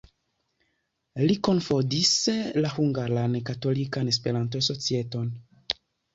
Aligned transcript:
Li 1.31 1.35
kunfondis 1.47 2.13
la 2.65 2.73
Hungaran 2.79 3.37
Katolikan 3.51 4.11
Esperanto-Societon. 4.15 5.31